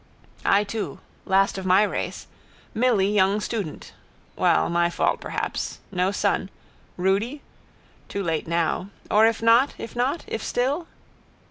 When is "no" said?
5.91-6.09